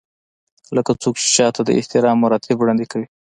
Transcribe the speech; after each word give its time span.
لکه 0.75 0.91
څوک 1.01 1.15
چې 1.21 1.27
چاته 1.35 1.61
د 1.65 1.69
احترام 1.79 2.17
مراتب 2.23 2.55
وړاندې 2.59 2.85
کوي. 2.91 3.07